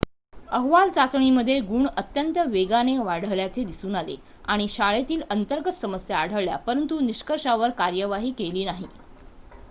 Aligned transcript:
अहवाल 0.49 0.89
चाचणीमध्ये 0.89 1.59
गुण 1.61 1.85
अत्यंत 1.89 2.37
वेगाने 2.47 2.97
वाढल्याचे 2.99 3.63
दिसून 3.63 3.95
आले 3.95 4.15
आणि 4.45 4.67
शाळेतील 4.69 5.21
अंतर्गत 5.29 5.73
समस्या 5.73 6.17
आढळल्या 6.19 6.57
परंतु 6.63 6.99
निष्कर्षांवर 7.01 7.69
कारवाई 7.77 8.31
केली 8.39 8.65
नाही 8.65 8.85